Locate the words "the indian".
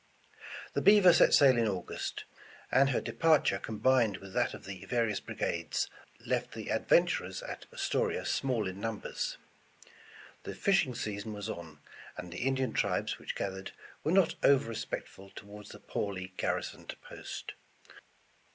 12.33-12.73